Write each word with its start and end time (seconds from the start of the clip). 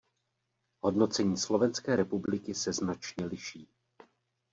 Hodnocení 0.83 1.37
Slovenské 1.37 1.95
republiky 1.95 2.53
se 2.55 2.73
značně 2.73 3.25
liší. 3.25 3.67